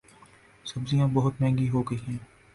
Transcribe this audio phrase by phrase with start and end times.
[0.65, 2.17] سبزیاں بہت مہنگی ہوگئی ہیں